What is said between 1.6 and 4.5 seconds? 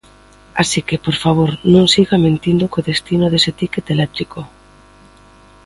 non siga mentindo co destino dese tícket eléctrico.